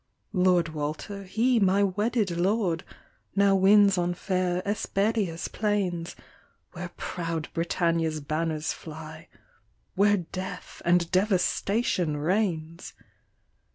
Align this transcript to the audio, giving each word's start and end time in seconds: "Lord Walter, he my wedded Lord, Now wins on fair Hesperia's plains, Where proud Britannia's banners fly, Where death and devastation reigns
"Lord 0.47 0.69
Walter, 0.69 1.25
he 1.25 1.59
my 1.59 1.83
wedded 1.83 2.31
Lord, 2.31 2.83
Now 3.35 3.53
wins 3.53 3.99
on 3.99 4.15
fair 4.15 4.63
Hesperia's 4.65 5.47
plains, 5.47 6.15
Where 6.71 6.89
proud 6.97 7.49
Britannia's 7.53 8.19
banners 8.19 8.73
fly, 8.73 9.27
Where 9.93 10.17
death 10.17 10.81
and 10.85 11.11
devastation 11.11 12.17
reigns 12.17 12.93